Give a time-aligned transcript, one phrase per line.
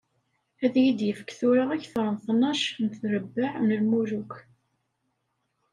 [0.65, 4.33] Ad yi-d-yefk tura akteṛ n tnac n trebbaɛ n lmuluk.